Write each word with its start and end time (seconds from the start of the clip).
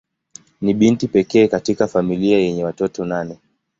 Ni 0.61 0.73
binti 0.73 1.07
pekee 1.07 1.47
katika 1.47 1.87
familia 1.87 2.37
yenye 2.39 2.63
watoto 2.63 3.05
nane. 3.05 3.37